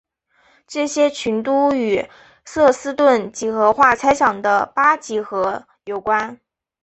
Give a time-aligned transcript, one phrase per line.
[0.65, 2.09] 这些群都与
[2.43, 6.39] 瑟斯顿几何化猜想的八几何有关。